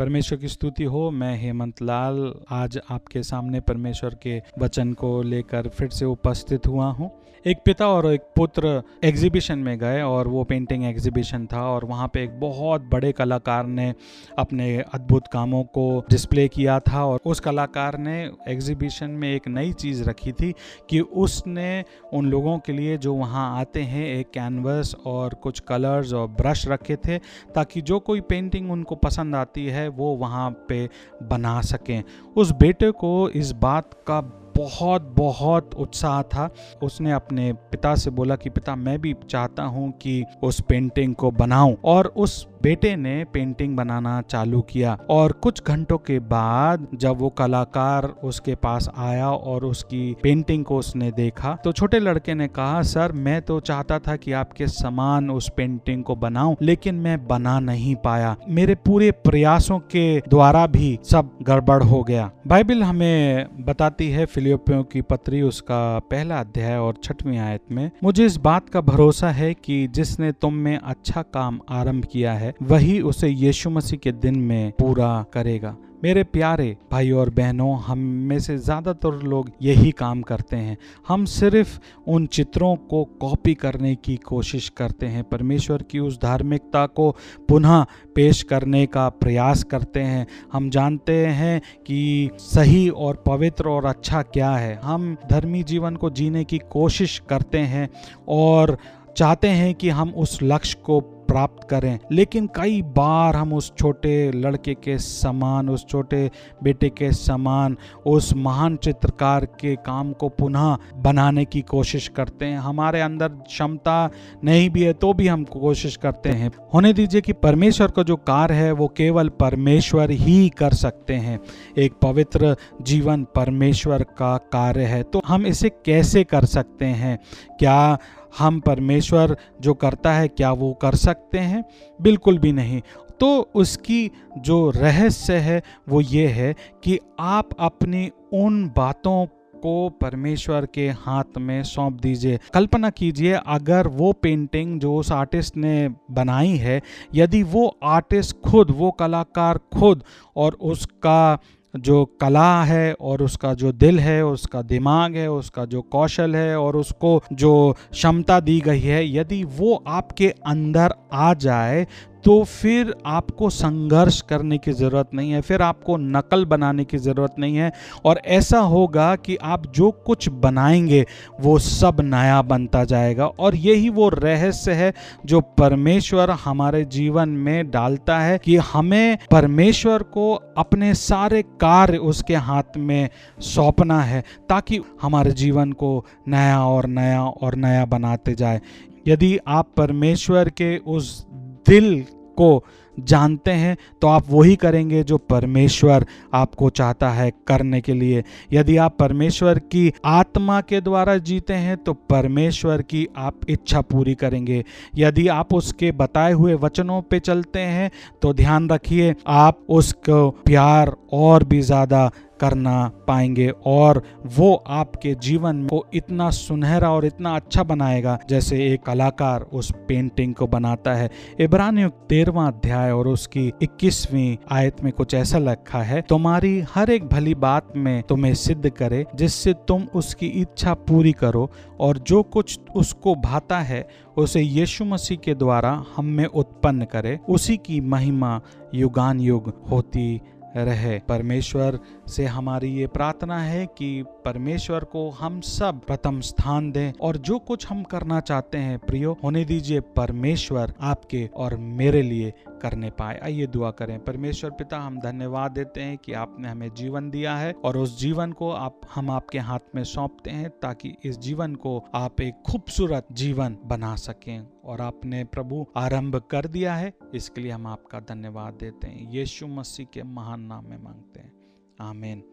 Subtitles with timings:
[0.00, 5.68] परमेश्वर की स्तुति हो। मैं हेमंत लाल आज आपके सामने परमेश्वर के वचन को लेकर
[5.68, 7.10] फिर से उपस्थित हुआ हूँ।
[7.46, 12.08] एक पिता और एक पुत्र एग्जीबिशन में गए और वो पेंटिंग एग्जीबिशन था और वहाँ
[12.14, 13.94] पे एक बहुत बड़े कलाकार ने
[14.38, 19.72] अपने अद्भुत कामों को डिस्प्ले किया था और उस कलाकार ने एग्जीबिशन में एक नई
[19.72, 20.52] चीज़ रखी थी
[20.90, 26.12] कि उसने उन लोगों के लिए जो वहाँ आते हैं, एक कैनवस और कुछ कलर्स
[26.12, 27.18] और ब्रश रखे थे,
[27.54, 30.88] ताकि जो कोई पेंटिंग उनको पसंद आती है वो वहाँ पे
[31.22, 32.02] बना सकें।
[32.36, 34.20] उस बेटे को इस बात का
[34.56, 36.50] बहुत बहुत उत्साह था।
[36.82, 41.30] उसने अपने पिता से बोला कि, पिता, मैं भी चाहता हूँ कि उस पेंटिंग को
[41.30, 47.18] बनाऊँ। और उस बेटे ने पेंटिंग बनाना चालू किया और कुछ घंटों के बाद जब
[47.18, 52.48] वो कलाकार उसके पास आया और उसकी पेंटिंग को उसने देखा तो छोटे लड़के ने
[52.48, 57.16] कहा, सर, मैं तो चाहता था कि आपके समान उस पेंटिंग को बनाऊँ, लेकिन मैं
[57.26, 63.46] बना नहीं पाया। मेरे पूरे प्रयासों के द्वारा भी सब गड़बड़ हो गया। बाइबल हमें
[63.60, 68.68] बताती है फिलिपियों की पत्री, उसका पहला अध्याय और छठवीं आयत में, मुझे इस बात
[68.68, 73.70] का भरोसा है कि जिसने तुम में अच्छा काम आरंभ किया है वही उसे यीशु
[73.70, 79.22] मसीह के दिन में पूरा करेगा। मेरे प्यारे भाई और बहनों, हम में से ज़्यादातर
[79.22, 80.76] लोग यही काम करते हैं।
[81.08, 86.86] हम सिर्फ़ उन चित्रों को कॉपी करने की कोशिश करते हैं। परमेश्वर की उस धार्मिकता
[86.86, 87.10] को
[87.48, 87.84] पुनः
[88.14, 94.22] पेश करने का प्रयास करते हैं। हम जानते हैं कि सही और पवित्र और अच्छा
[94.22, 97.88] क्या है। हम धर्मी जीवन को जीने की कोशिश करते हैं
[98.28, 98.76] और
[99.16, 104.32] चाहते हैं कि हम उस लक्ष्य को प्राप्त करें। लेकिन कई बार हम उस छोटे
[104.32, 106.30] लड़के के समान, उस छोटे
[106.62, 112.58] बेटे के समान, उस महान चित्रकार के काम को पुनः बनाने की कोशिश करते हैं।
[112.58, 114.10] हमारे अंदर क्षमता
[114.44, 118.16] नहीं भी है तो भी हम कोशिश करते हैं। होने दीजिए कि परमेश्वर का जो
[118.16, 121.40] कार्य है, वो केवल परमेश्वर ही कर सकते हैं।
[121.78, 127.18] एक पवित्र जीवन परमेश्वर का कार्य है। तो हम इसे कैसे कर सकते हैं?
[127.58, 127.98] क्या
[128.38, 131.64] हम परमेश्वर जो करता है, क्या वो कर सकते हैं?
[132.02, 132.82] बिल्कुल भी नहीं।
[133.20, 136.54] तो उसकी जो रहस्य है, वो ये है
[136.84, 139.26] कि आप अपनी उन बातों
[139.62, 145.56] को परमेश्वर के हाथ में सौंप दीजिए। कल्पना कीजिए, अगर वो पेंटिंग जो उस आर्टिस्ट
[145.56, 146.82] ने बनाई है,
[147.14, 150.04] यदि वो आर्टिस्ट खुद, वो कलाकार खुद
[150.36, 151.38] और उसका
[151.74, 156.58] जो कला है और उसका जो दिल है, उसका दिमाग है, उसका जो कौशल है
[156.58, 161.86] और उसको जो क्षमता दी गई है, यदि वो आपके अंदर आ जाए
[162.24, 167.34] तो फिर आपको संघर्ष करने की ज़रूरत नहीं है, फिर आपको नकल बनाने की ज़रूरत
[167.38, 167.72] नहीं है।
[168.04, 171.06] और ऐसा होगा कि आप जो कुछ बनाएँगे,
[171.40, 174.94] वो सब नया बनता जाएगा। और यही वो रहस्य है
[175.26, 182.34] जो परमेश्वर हमारे जीवन में डालता है कि हमें परमेश्वर को अपने सारे कार्य उसके
[182.34, 183.08] हाथ में
[183.40, 188.60] सौंपना है, ताकि हमारे जीवन को नया और नया और नया बनाते जाए।
[189.08, 191.26] यदि आप परमेश्वर के उस
[191.70, 192.04] दिल
[192.36, 192.64] को
[192.96, 196.04] जानते हैं तो आप वही करेंगे जो परमेश्वर
[196.34, 198.22] आपको चाहता है करने के लिए।
[198.52, 204.14] यदि आप परमेश्वर की आत्मा के द्वारा जीते हैं तो परमेश्वर की आप इच्छा पूरी
[204.14, 204.62] करेंगे।
[204.96, 207.90] यदि आप उसके बताए हुए वचनों पे चलते हैं
[208.22, 214.02] तो ध्यान रखिए, आप उसको प्यार और भी ज़्यादा करना पाएँगे और
[214.36, 220.34] वो आपके जीवन को इतना सुनहरा और इतना अच्छा बनाएगा, जैसे एक कलाकार उस पेंटिंग
[220.34, 226.02] को बनाता है। इब्रानी तेरवा अध्याय और उसकी इक्कीसवीं आयत में कुछ ऐसा लिखा है,
[226.02, 231.48] तुम्हारी हर एक भली बात में तुम्हें सिद्ध करे, जिससे तुम उसकी इच्छा पूरी करो
[231.80, 233.86] और जो कुछ उसको भाता है,
[234.16, 238.40] उसे यीशु मसीह के द्वारा हम में उत्पन्न करे। उसी की महिमा
[238.74, 240.20] युगान युग होती
[240.56, 241.78] रहे। परमेश्वर
[242.08, 247.38] से हमारी ये प्रार्थना है कि परमेश्वर को हम सब प्रथम स्थान दें और जो
[247.38, 253.18] कुछ हम करना चाहते हैं, प्रियो, होने दीजिए परमेश्वर आपके और मेरे लिए करने पाए।
[253.18, 257.52] आइए दुआ करें। परमेश्वर पिता, हम धन्यवाद देते हैं कि आपने हमें जीवन दिया है
[257.52, 261.84] और उस जीवन को आप, हम आपके हाथ में सौंपते हैं ताकि इस जीवन को
[261.94, 267.50] आप एक खूबसूरत जीवन बना सकें और आपने प्रभु आरंभ कर दिया है। इसके लिए
[267.50, 271.32] हम आपका धन्यवाद देते हैं। यीशु मसीह के महान नाम में मांगते हैं।
[271.80, 272.24] आमीन।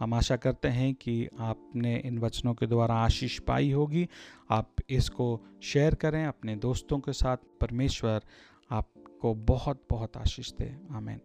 [0.00, 4.08] हम आशा करते हैं कि आपने इन वचनों के द्वारा आशीष पाई होगी।
[4.50, 8.22] आप इसको शेयर करें अपने दोस्तों के साथ। परमेश्वर
[9.18, 11.20] आपको बहुत बहुत आशीष दे। आमीन।